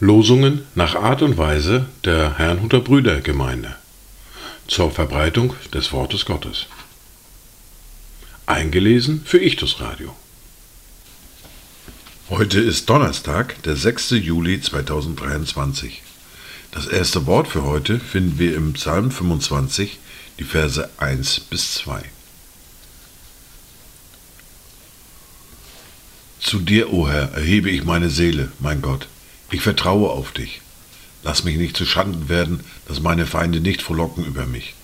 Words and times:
Losungen 0.00 0.62
nach 0.74 0.94
Art 0.94 1.22
und 1.22 1.38
Weise 1.38 1.86
der 2.04 2.38
Herrnhuter 2.38 2.80
Brüdergemeinde 2.80 3.76
zur 4.66 4.90
Verbreitung 4.90 5.54
des 5.72 5.92
Wortes 5.92 6.24
Gottes. 6.24 6.66
Eingelesen 8.46 9.22
für 9.24 9.38
Ichtus 9.38 9.80
Radio. 9.80 10.16
Heute 12.30 12.60
ist 12.60 12.90
Donnerstag, 12.90 13.62
der 13.62 13.76
6. 13.76 14.10
Juli 14.10 14.60
2023. 14.60 16.02
Das 16.70 16.86
erste 16.86 17.26
Wort 17.26 17.48
für 17.48 17.64
heute 17.64 18.00
finden 18.00 18.38
wir 18.38 18.56
im 18.56 18.74
Psalm 18.74 19.10
25, 19.10 19.98
die 20.38 20.44
Verse 20.44 20.88
1 20.98 21.40
bis 21.40 21.74
2. 21.74 22.02
Zu 26.40 26.60
dir, 26.60 26.92
o 26.92 27.08
Herr, 27.08 27.32
erhebe 27.32 27.70
ich 27.70 27.84
meine 27.84 28.10
Seele, 28.10 28.52
mein 28.60 28.80
Gott. 28.80 29.08
Ich 29.50 29.60
vertraue 29.60 30.10
auf 30.10 30.32
dich. 30.32 30.60
Lass 31.24 31.44
mich 31.44 31.56
nicht 31.56 31.76
zu 31.76 31.84
Schanden 31.84 32.28
werden, 32.28 32.60
dass 32.86 33.00
meine 33.00 33.26
Feinde 33.26 33.60
nicht 33.60 33.82
frohlocken 33.82 34.24
über 34.24 34.46
mich. 34.46 34.74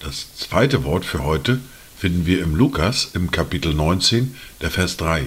Das 0.00 0.36
zweite 0.36 0.84
Wort 0.84 1.04
für 1.04 1.24
heute 1.24 1.60
finden 1.98 2.26
wir 2.26 2.42
im 2.42 2.54
Lukas 2.54 3.08
im 3.14 3.30
Kapitel 3.30 3.74
19, 3.74 4.36
der 4.60 4.70
Vers 4.70 4.96
3. 4.98 5.26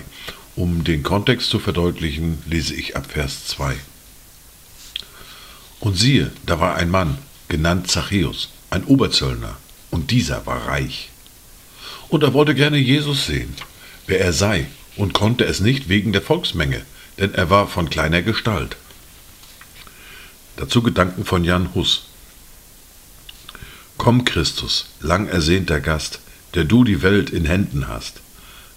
Um 0.55 0.83
den 0.83 1.03
Kontext 1.03 1.49
zu 1.49 1.59
verdeutlichen, 1.59 2.37
lese 2.45 2.75
ich 2.75 2.95
ab 2.95 3.07
Vers 3.11 3.47
2. 3.47 3.75
Und 5.79 5.97
siehe, 5.97 6.31
da 6.45 6.59
war 6.59 6.75
ein 6.75 6.89
Mann, 6.89 7.17
genannt 7.47 7.89
Zachäus, 7.89 8.49
ein 8.69 8.83
Oberzöllner, 8.85 9.57
und 9.91 10.11
dieser 10.11 10.45
war 10.45 10.67
reich. 10.67 11.09
Und 12.09 12.23
er 12.23 12.33
wollte 12.33 12.55
gerne 12.55 12.77
Jesus 12.77 13.25
sehen, 13.27 13.53
wer 14.07 14.19
er 14.19 14.33
sei, 14.33 14.65
und 14.95 15.13
konnte 15.13 15.45
es 15.45 15.59
nicht 15.59 15.89
wegen 15.89 16.11
der 16.11 16.21
Volksmenge, 16.21 16.81
denn 17.19 17.33
er 17.33 17.49
war 17.49 17.67
von 17.67 17.89
kleiner 17.89 18.21
Gestalt. 18.23 18.75
Dazu 20.55 20.81
Gedanken 20.81 21.23
von 21.23 21.43
Jan 21.43 21.75
Hus. 21.75 22.07
Komm, 23.97 24.25
Christus, 24.25 24.87
lang 25.01 25.27
ersehnter 25.27 25.79
Gast, 25.79 26.19
der 26.55 26.63
du 26.63 26.83
die 26.83 27.01
Welt 27.03 27.29
in 27.29 27.45
Händen 27.45 27.87
hast. 27.87 28.21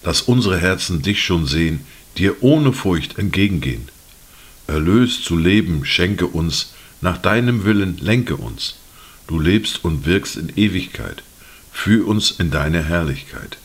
Lass 0.03 0.23
unsere 0.23 0.59
Herzen 0.59 1.03
dich 1.03 1.25
schon 1.25 1.47
sehen, 1.47 1.87
dir 2.19 2.43
ohne 2.43 2.73
Furcht 2.73 3.19
entgegengehen. 3.19 3.89
Erlöst 4.67 5.25
zu 5.25 5.37
leben, 5.37 5.85
schenke 5.85 6.27
uns, 6.27 6.73
nach 7.01 7.19
deinem 7.19 7.65
Willen 7.65 7.99
lenke 7.99 8.37
uns. 8.37 8.77
Du 9.27 9.39
lebst 9.39 9.85
und 9.85 10.07
wirkst 10.07 10.37
in 10.37 10.53
Ewigkeit. 10.57 11.23
Führ 11.73 12.07
uns 12.07 12.33
in 12.33 12.51
deine 12.51 12.85
Herrlichkeit. 12.85 13.59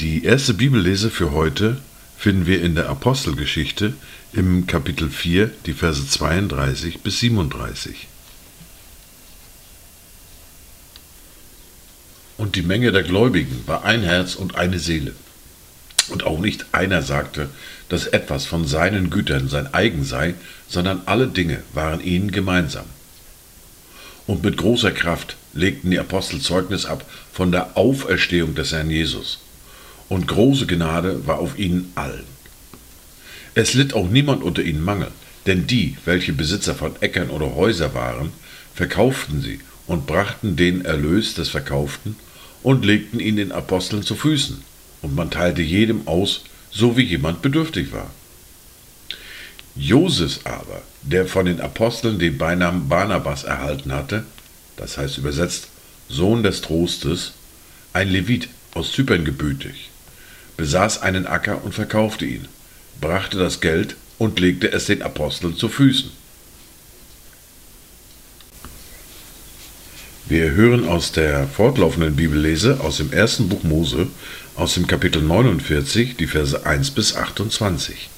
Die 0.00 0.24
erste 0.24 0.54
Bibellese 0.54 1.10
für 1.10 1.32
heute 1.32 1.76
finden 2.16 2.46
wir 2.46 2.62
in 2.62 2.74
der 2.74 2.88
Apostelgeschichte 2.88 3.92
im 4.32 4.66
Kapitel 4.66 5.10
4, 5.10 5.50
die 5.66 5.74
Verse 5.74 6.08
32 6.08 7.00
bis 7.00 7.20
37. 7.20 8.08
Und 12.38 12.56
die 12.56 12.62
Menge 12.62 12.92
der 12.92 13.02
Gläubigen 13.02 13.62
war 13.66 13.84
ein 13.84 14.02
Herz 14.02 14.36
und 14.36 14.54
eine 14.54 14.78
Seele. 14.78 15.12
Und 16.08 16.24
auch 16.24 16.38
nicht 16.38 16.64
einer 16.72 17.02
sagte, 17.02 17.50
dass 17.90 18.06
etwas 18.06 18.46
von 18.46 18.66
seinen 18.66 19.10
Gütern 19.10 19.50
sein 19.50 19.74
eigen 19.74 20.06
sei, 20.06 20.32
sondern 20.66 21.02
alle 21.04 21.28
Dinge 21.28 21.62
waren 21.74 22.00
ihnen 22.00 22.30
gemeinsam. 22.30 22.86
Und 24.26 24.44
mit 24.44 24.56
großer 24.56 24.92
Kraft 24.92 25.36
legten 25.52 25.90
die 25.90 25.98
Apostel 25.98 26.40
Zeugnis 26.40 26.86
ab 26.86 27.04
von 27.34 27.52
der 27.52 27.76
Auferstehung 27.76 28.54
des 28.54 28.72
Herrn 28.72 28.88
Jesus 28.88 29.40
und 30.10 30.28
große 30.28 30.66
Gnade 30.66 31.26
war 31.26 31.38
auf 31.38 31.58
ihnen 31.58 31.92
allen. 31.94 32.24
Es 33.54 33.72
litt 33.72 33.94
auch 33.94 34.08
niemand 34.08 34.42
unter 34.42 34.62
ihnen 34.62 34.84
Mangel, 34.84 35.10
denn 35.46 35.66
die, 35.66 35.96
welche 36.04 36.34
Besitzer 36.34 36.74
von 36.74 36.92
Äckern 37.00 37.30
oder 37.30 37.54
Häuser 37.54 37.94
waren, 37.94 38.32
verkauften 38.74 39.40
sie 39.40 39.60
und 39.86 40.06
brachten 40.06 40.56
den 40.56 40.84
Erlös 40.84 41.34
des 41.34 41.48
Verkauften 41.48 42.16
und 42.62 42.84
legten 42.84 43.20
ihn 43.20 43.36
den 43.36 43.52
Aposteln 43.52 44.02
zu 44.02 44.14
Füßen, 44.14 44.62
und 45.02 45.14
man 45.14 45.30
teilte 45.30 45.62
jedem 45.62 46.06
aus, 46.06 46.44
so 46.70 46.96
wie 46.96 47.04
jemand 47.04 47.40
bedürftig 47.40 47.92
war. 47.92 48.10
Joses 49.76 50.40
aber, 50.44 50.82
der 51.02 51.26
von 51.26 51.46
den 51.46 51.60
Aposteln 51.60 52.18
den 52.18 52.36
Beinamen 52.36 52.88
Barnabas 52.88 53.44
erhalten 53.44 53.92
hatte, 53.92 54.24
das 54.76 54.98
heißt 54.98 55.18
übersetzt 55.18 55.68
Sohn 56.08 56.42
des 56.42 56.60
Trostes, 56.60 57.32
ein 57.92 58.08
Levit 58.10 58.48
aus 58.74 58.92
Zypern 58.92 59.24
gebütig, 59.24 59.89
besaß 60.60 61.00
einen 61.00 61.26
Acker 61.26 61.64
und 61.64 61.74
verkaufte 61.74 62.26
ihn, 62.26 62.46
brachte 63.00 63.38
das 63.38 63.62
Geld 63.62 63.96
und 64.18 64.38
legte 64.38 64.70
es 64.70 64.84
den 64.84 65.00
Aposteln 65.00 65.56
zu 65.56 65.70
Füßen. 65.70 66.10
Wir 70.26 70.50
hören 70.50 70.86
aus 70.86 71.12
der 71.12 71.48
fortlaufenden 71.48 72.14
Bibellese 72.14 72.78
aus 72.80 72.98
dem 72.98 73.10
ersten 73.10 73.48
Buch 73.48 73.62
Mose, 73.62 74.08
aus 74.54 74.74
dem 74.74 74.86
Kapitel 74.86 75.22
49, 75.22 76.16
die 76.18 76.26
Verse 76.26 76.66
1 76.66 76.90
bis 76.90 77.16
28. 77.16 78.10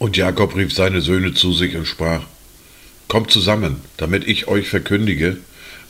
Und 0.00 0.16
Jakob 0.16 0.56
rief 0.56 0.74
seine 0.74 1.00
Söhne 1.00 1.32
zu 1.32 1.52
sich 1.52 1.76
und 1.76 1.86
sprach, 1.86 2.24
Kommt 3.06 3.30
zusammen, 3.30 3.82
damit 3.98 4.26
ich 4.26 4.48
euch 4.48 4.68
verkündige, 4.68 5.36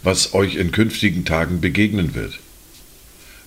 was 0.02 0.34
euch 0.34 0.56
in 0.56 0.70
künftigen 0.70 1.24
Tagen 1.24 1.62
begegnen 1.62 2.14
wird. 2.14 2.38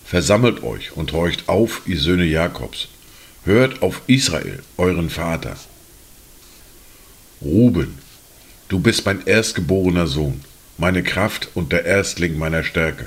Versammelt 0.09 0.64
euch 0.64 0.97
und 0.97 1.14
horcht 1.14 1.47
auf, 1.50 1.84
ihr 1.86 2.00
Söhne 2.00 2.25
Jakobs. 2.25 2.88
Hört 3.46 3.84
auf 3.84 4.02
Israel, 4.08 4.64
euren 4.75 5.12
Vater. 5.12 5.56
Ruben, 7.44 8.00
du 8.69 8.80
bist 8.80 9.06
mein 9.06 9.28
erstgeborener 9.28 10.08
Sohn, 10.08 10.42
meine 10.80 11.03
Kraft 11.03 11.50
und 11.53 11.72
der 11.72 11.86
Erstling 11.86 12.40
meiner 12.40 12.64
Stärke, 12.64 13.06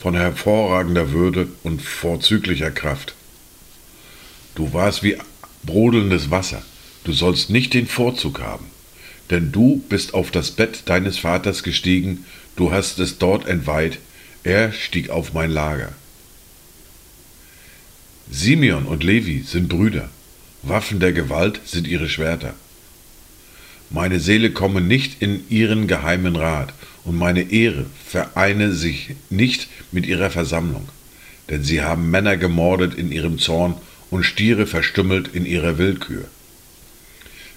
von 0.00 0.16
hervorragender 0.16 1.12
Würde 1.12 1.46
und 1.62 1.80
vorzüglicher 1.80 2.72
Kraft. 2.72 3.14
Du 4.56 4.72
warst 4.72 5.04
wie 5.04 5.16
brodelndes 5.62 6.32
Wasser, 6.32 6.64
du 7.04 7.12
sollst 7.12 7.48
nicht 7.48 7.74
den 7.74 7.86
Vorzug 7.86 8.40
haben, 8.40 8.66
denn 9.30 9.52
du 9.52 9.84
bist 9.88 10.14
auf 10.14 10.32
das 10.32 10.50
Bett 10.50 10.82
deines 10.86 11.16
Vaters 11.16 11.62
gestiegen, 11.62 12.24
du 12.56 12.72
hast 12.72 12.98
es 12.98 13.18
dort 13.18 13.46
entweiht, 13.46 14.00
er 14.42 14.72
stieg 14.72 15.10
auf 15.10 15.32
mein 15.32 15.52
Lager. 15.52 15.92
Simeon 18.30 18.86
und 18.86 19.04
Levi 19.04 19.44
sind 19.46 19.68
Brüder, 19.68 20.08
Waffen 20.62 20.98
der 20.98 21.12
Gewalt 21.12 21.60
sind 21.64 21.86
ihre 21.86 22.08
Schwerter. 22.08 22.54
Meine 23.90 24.18
Seele 24.18 24.50
komme 24.50 24.80
nicht 24.80 25.20
in 25.20 25.44
ihren 25.50 25.86
geheimen 25.86 26.36
Rat, 26.36 26.72
und 27.04 27.16
meine 27.16 27.52
Ehre 27.52 27.84
vereine 28.06 28.72
sich 28.72 29.10
nicht 29.28 29.68
mit 29.92 30.06
ihrer 30.06 30.30
Versammlung, 30.30 30.88
denn 31.50 31.62
sie 31.62 31.82
haben 31.82 32.10
Männer 32.10 32.38
gemordet 32.38 32.94
in 32.94 33.12
ihrem 33.12 33.38
Zorn 33.38 33.74
und 34.10 34.24
Stiere 34.24 34.66
verstümmelt 34.66 35.28
in 35.34 35.44
ihrer 35.44 35.76
Willkür. 35.76 36.24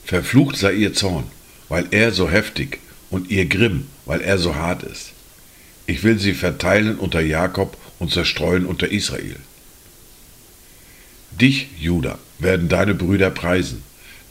Verflucht 0.04 0.58
sei 0.58 0.74
ihr 0.74 0.94
Zorn, 0.94 1.24
weil 1.70 1.86
er 1.92 2.12
so 2.12 2.30
heftig, 2.30 2.80
und 3.10 3.32
ihr 3.32 3.46
Grimm, 3.46 3.88
weil 4.06 4.20
er 4.20 4.38
so 4.38 4.56
hart 4.56 4.84
ist. 4.84 5.14
Ich 5.86 6.04
will 6.04 6.20
sie 6.20 6.34
verteilen 6.34 6.98
unter 6.98 7.22
Jakob 7.22 7.78
und 8.00 8.12
zerstreuen 8.12 8.66
unter 8.66 8.92
Israel. 8.92 9.38
Dich, 11.32 11.68
Juda, 11.80 12.18
werden 12.40 12.70
deine 12.70 12.96
Brüder 12.96 13.30
preisen. 13.30 13.84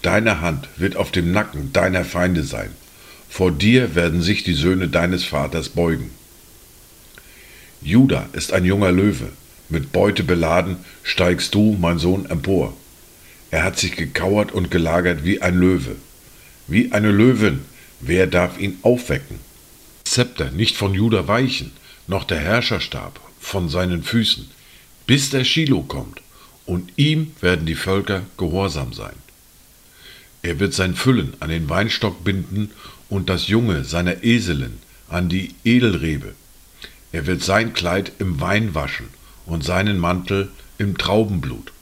Deine 0.02 0.40
Hand 0.40 0.68
wird 0.76 0.96
auf 0.96 1.10
dem 1.10 1.32
Nacken 1.32 1.72
deiner 1.72 2.04
Feinde 2.04 2.42
sein. 2.42 2.70
Vor 3.28 3.50
dir 3.50 3.94
werden 3.94 4.22
sich 4.22 4.44
die 4.44 4.54
Söhne 4.54 4.88
deines 4.88 5.24
Vaters 5.24 5.68
beugen. 5.68 6.10
Juda 7.82 8.28
ist 8.32 8.52
ein 8.52 8.64
junger 8.64 8.92
Löwe. 8.92 9.28
Mit 9.68 9.92
Beute 9.92 10.22
beladen 10.22 10.76
steigst 11.02 11.54
du, 11.54 11.76
mein 11.80 11.98
Sohn, 11.98 12.26
empor. 12.26 12.76
Er 13.50 13.64
hat 13.64 13.78
sich 13.78 13.96
gekauert 13.96 14.52
und 14.52 14.70
gelagert 14.70 15.24
wie 15.24 15.42
ein 15.42 15.58
Löwe. 15.58 15.96
Wie 16.66 16.92
eine 16.92 17.10
Löwin, 17.10 17.60
wer 18.00 18.26
darf 18.26 18.58
ihn 18.58 18.78
aufwecken? 18.82 19.38
Zepter 20.04 20.50
nicht 20.50 20.76
von 20.76 20.94
Juda 20.94 21.28
weichen, 21.28 21.72
noch 22.06 22.24
der 22.24 22.38
Herrscherstab 22.38 23.20
von 23.40 23.68
seinen 23.68 24.02
Füßen, 24.02 24.48
bis 25.06 25.30
der 25.30 25.44
Shiloh 25.44 25.82
kommt 25.82 26.22
und 26.66 26.92
ihm 26.96 27.32
werden 27.40 27.64
die 27.64 27.74
Völker 27.74 28.22
gehorsam 28.36 28.92
sein. 28.92 29.14
Er 30.42 30.60
wird 30.60 30.74
sein 30.74 30.94
Füllen 30.94 31.34
an 31.40 31.50
den 31.50 31.68
Weinstock 31.68 32.22
binden 32.22 32.70
und 33.08 33.30
das 33.30 33.48
Junge 33.48 33.84
seiner 33.84 34.22
Eselin 34.22 34.78
an 35.08 35.28
die 35.28 35.54
Edelrebe. 35.64 36.34
Er 37.12 37.26
wird 37.26 37.42
sein 37.42 37.72
Kleid 37.72 38.12
im 38.18 38.40
Wein 38.40 38.74
waschen 38.74 39.08
und 39.46 39.64
seinen 39.64 39.98
Mantel 39.98 40.50
im 40.78 40.98
Traubenblut. 40.98 41.72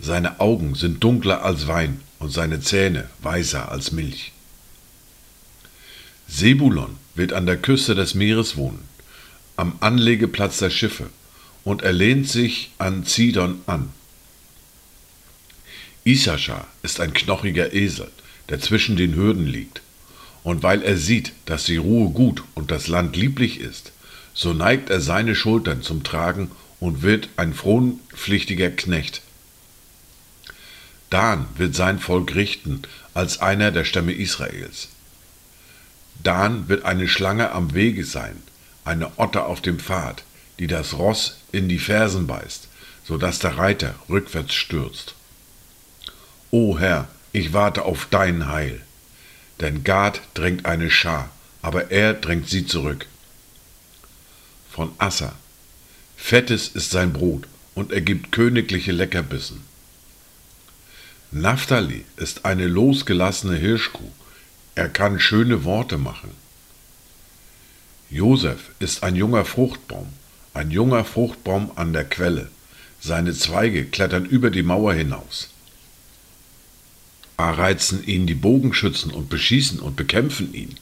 Seine 0.00 0.40
Augen 0.40 0.74
sind 0.74 1.02
dunkler 1.02 1.42
als 1.42 1.66
Wein 1.66 2.00
und 2.18 2.30
seine 2.30 2.60
Zähne 2.60 3.08
weißer 3.22 3.70
als 3.70 3.92
Milch. 3.92 4.32
Sebulon 6.28 6.96
wird 7.14 7.32
an 7.32 7.46
der 7.46 7.56
Küste 7.56 7.94
des 7.94 8.14
Meeres 8.14 8.56
wohnen, 8.56 8.82
am 9.56 9.76
Anlegeplatz 9.80 10.58
der 10.58 10.70
Schiffe, 10.70 11.08
und 11.64 11.82
er 11.82 11.92
lehnt 11.92 12.28
sich 12.28 12.72
an 12.78 13.04
Zidon 13.04 13.60
an. 13.66 13.90
Issachar 16.06 16.68
ist 16.84 17.00
ein 17.00 17.12
knochiger 17.12 17.72
Esel, 17.72 18.08
der 18.48 18.60
zwischen 18.60 18.94
den 18.94 19.16
Hürden 19.16 19.44
liegt. 19.44 19.82
Und 20.44 20.62
weil 20.62 20.82
er 20.82 20.96
sieht, 20.96 21.32
dass 21.46 21.64
die 21.64 21.78
Ruhe 21.78 22.10
gut 22.10 22.44
und 22.54 22.70
das 22.70 22.86
Land 22.86 23.16
lieblich 23.16 23.58
ist, 23.58 23.90
so 24.32 24.52
neigt 24.52 24.88
er 24.88 25.00
seine 25.00 25.34
Schultern 25.34 25.82
zum 25.82 26.04
Tragen 26.04 26.52
und 26.78 27.02
wird 27.02 27.28
ein 27.36 27.54
frohnpflichtiger 27.54 28.70
Knecht. 28.70 29.20
Dan 31.10 31.48
wird 31.56 31.74
sein 31.74 31.98
Volk 31.98 32.36
richten 32.36 32.82
als 33.12 33.40
einer 33.40 33.72
der 33.72 33.84
Stämme 33.84 34.12
Israels. 34.12 34.90
Dan 36.22 36.68
wird 36.68 36.84
eine 36.84 37.08
Schlange 37.08 37.50
am 37.50 37.74
Wege 37.74 38.04
sein, 38.04 38.40
eine 38.84 39.18
Otter 39.18 39.46
auf 39.46 39.60
dem 39.60 39.80
Pfad, 39.80 40.22
die 40.60 40.68
das 40.68 40.94
Ross 40.94 41.38
in 41.50 41.68
die 41.68 41.80
Fersen 41.80 42.28
beißt, 42.28 42.68
so 43.02 43.18
dass 43.18 43.40
der 43.40 43.58
Reiter 43.58 43.96
rückwärts 44.08 44.54
stürzt. 44.54 45.16
O 46.50 46.78
Herr, 46.78 47.08
ich 47.32 47.52
warte 47.52 47.84
auf 47.84 48.08
dein 48.10 48.48
Heil. 48.48 48.80
Denn 49.60 49.84
Gad 49.84 50.20
drängt 50.34 50.66
eine 50.66 50.90
Schar, 50.90 51.30
aber 51.62 51.90
er 51.90 52.14
drängt 52.14 52.48
sie 52.48 52.66
zurück. 52.66 53.06
Von 54.70 54.92
Assa. 54.98 55.34
Fettes 56.16 56.68
ist 56.68 56.90
sein 56.90 57.12
Brot, 57.12 57.46
und 57.74 57.92
er 57.92 58.00
gibt 58.00 58.32
königliche 58.32 58.92
Leckerbissen. 58.92 59.62
Naphtali 61.30 62.04
ist 62.16 62.44
eine 62.44 62.66
losgelassene 62.66 63.56
Hirschkuh, 63.56 64.10
er 64.74 64.88
kann 64.88 65.18
schöne 65.18 65.64
Worte 65.64 65.98
machen. 65.98 66.30
Josef 68.10 68.70
ist 68.78 69.02
ein 69.02 69.16
junger 69.16 69.44
Fruchtbaum, 69.44 70.08
ein 70.54 70.70
junger 70.70 71.04
Fruchtbaum 71.04 71.72
an 71.74 71.92
der 71.92 72.04
Quelle. 72.04 72.50
Seine 73.00 73.32
Zweige 73.34 73.84
klettern 73.86 74.24
über 74.24 74.50
die 74.50 74.62
Mauer 74.62 74.94
hinaus. 74.94 75.50
Reizen 77.38 78.04
ihn 78.06 78.26
die 78.26 78.34
Bogenschützen 78.34 79.10
und 79.10 79.28
beschießen 79.28 79.80
und 79.80 79.96
bekämpfen 79.96 80.54
ihn. 80.54 80.74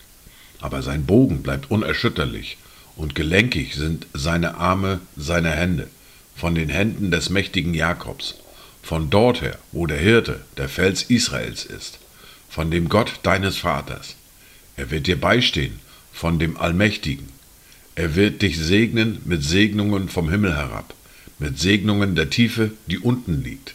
Aber 0.60 0.82
sein 0.82 1.04
Bogen 1.04 1.42
bleibt 1.42 1.70
unerschütterlich, 1.70 2.56
und 2.96 3.14
gelenkig 3.14 3.74
sind 3.74 4.06
seine 4.14 4.56
Arme, 4.56 5.00
seine 5.16 5.50
Hände, 5.50 5.88
von 6.36 6.54
den 6.54 6.68
Händen 6.68 7.10
des 7.10 7.28
mächtigen 7.28 7.74
Jakobs, 7.74 8.36
von 8.82 9.10
dort 9.10 9.42
her, 9.42 9.58
wo 9.72 9.86
der 9.86 9.98
Hirte, 9.98 10.40
der 10.56 10.68
Fels 10.68 11.02
Israels 11.04 11.64
ist, 11.64 11.98
von 12.48 12.70
dem 12.70 12.88
Gott 12.88 13.20
deines 13.22 13.56
Vaters. 13.56 14.14
Er 14.76 14.90
wird 14.90 15.06
dir 15.06 15.20
beistehen, 15.20 15.80
von 16.12 16.38
dem 16.38 16.56
Allmächtigen. 16.56 17.28
Er 17.96 18.14
wird 18.14 18.42
dich 18.42 18.58
segnen 18.58 19.20
mit 19.24 19.42
Segnungen 19.42 20.08
vom 20.08 20.30
Himmel 20.30 20.54
herab, 20.56 20.94
mit 21.38 21.58
Segnungen 21.58 22.14
der 22.14 22.30
Tiefe, 22.30 22.70
die 22.86 22.98
unten 22.98 23.42
liegt, 23.42 23.74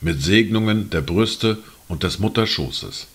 mit 0.00 0.22
Segnungen 0.22 0.90
der 0.90 1.00
Brüste 1.00 1.58
und 1.92 2.04
des 2.04 2.18
Mutterschoßes. 2.18 3.06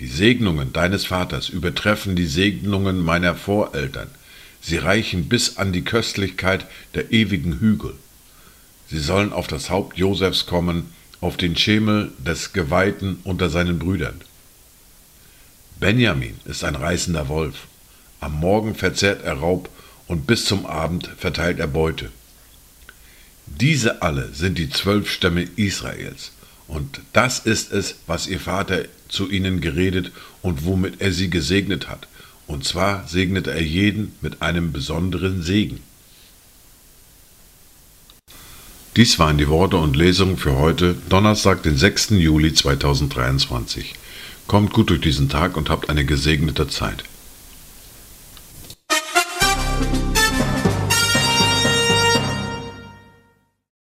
Die 0.00 0.06
Segnungen 0.06 0.72
deines 0.72 1.04
Vaters 1.04 1.50
übertreffen 1.50 2.16
die 2.16 2.26
Segnungen 2.26 2.98
meiner 2.98 3.34
Voreltern. 3.34 4.08
Sie 4.62 4.78
reichen 4.78 5.28
bis 5.28 5.58
an 5.58 5.74
die 5.74 5.84
Köstlichkeit 5.84 6.64
der 6.94 7.12
ewigen 7.12 7.60
Hügel. 7.60 7.92
Sie 8.88 8.98
sollen 8.98 9.34
auf 9.34 9.48
das 9.48 9.68
Haupt 9.68 9.98
Josefs 9.98 10.46
kommen, 10.46 10.94
auf 11.20 11.36
den 11.36 11.58
Schemel 11.58 12.10
des 12.16 12.54
Geweihten 12.54 13.18
unter 13.22 13.50
seinen 13.50 13.78
Brüdern. 13.78 14.22
Benjamin 15.78 16.40
ist 16.46 16.64
ein 16.64 16.74
reißender 16.74 17.28
Wolf. 17.28 17.66
Am 18.20 18.40
Morgen 18.40 18.76
verzehrt 18.76 19.22
er 19.24 19.34
Raub 19.34 19.68
und 20.06 20.26
bis 20.26 20.46
zum 20.46 20.64
Abend 20.64 21.10
verteilt 21.18 21.58
er 21.58 21.66
Beute. 21.66 22.10
Diese 23.44 24.00
alle 24.00 24.32
sind 24.32 24.56
die 24.56 24.70
zwölf 24.70 25.10
Stämme 25.10 25.42
Israels. 25.56 26.32
Und 26.68 27.00
das 27.12 27.40
ist 27.40 27.72
es, 27.72 27.96
was 28.06 28.26
ihr 28.26 28.38
Vater 28.38 28.84
zu 29.08 29.28
ihnen 29.30 29.60
geredet 29.60 30.12
und 30.42 30.64
womit 30.64 31.00
er 31.00 31.12
sie 31.12 31.30
gesegnet 31.30 31.88
hat. 31.88 32.06
Und 32.46 32.64
zwar 32.64 33.08
segnet 33.08 33.46
er 33.46 33.62
jeden 33.62 34.12
mit 34.20 34.42
einem 34.42 34.72
besonderen 34.72 35.42
Segen. 35.42 35.80
Dies 38.96 39.18
waren 39.18 39.38
die 39.38 39.48
Worte 39.48 39.76
und 39.76 39.96
Lesungen 39.96 40.36
für 40.36 40.56
heute, 40.56 40.96
Donnerstag, 41.08 41.62
den 41.62 41.76
6. 41.76 42.10
Juli 42.10 42.52
2023. 42.52 43.94
Kommt 44.46 44.72
gut 44.72 44.90
durch 44.90 45.00
diesen 45.00 45.28
Tag 45.28 45.56
und 45.56 45.70
habt 45.70 45.88
eine 45.88 46.04
gesegnete 46.04 46.68
Zeit. 46.68 47.04